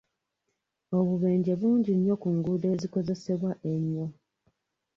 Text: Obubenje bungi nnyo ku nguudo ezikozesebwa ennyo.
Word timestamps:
Obubenje 0.97 1.51
bungi 1.61 1.91
nnyo 1.95 2.15
ku 2.21 2.27
nguudo 2.35 2.65
ezikozesebwa 2.75 3.51
ennyo. 3.71 4.07